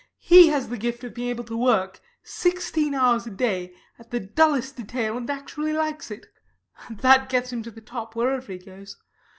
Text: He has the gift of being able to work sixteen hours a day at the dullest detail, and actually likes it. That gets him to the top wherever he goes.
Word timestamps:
He 0.17 0.47
has 0.47 0.69
the 0.69 0.79
gift 0.79 1.03
of 1.03 1.13
being 1.13 1.29
able 1.29 1.43
to 1.43 1.55
work 1.55 1.99
sixteen 2.23 2.95
hours 2.95 3.27
a 3.27 3.29
day 3.29 3.75
at 3.99 4.09
the 4.09 4.19
dullest 4.19 4.75
detail, 4.75 5.15
and 5.15 5.29
actually 5.29 5.73
likes 5.73 6.09
it. 6.09 6.25
That 6.89 7.29
gets 7.29 7.53
him 7.53 7.61
to 7.61 7.69
the 7.69 7.81
top 7.81 8.15
wherever 8.15 8.51
he 8.51 8.57
goes. 8.57 8.97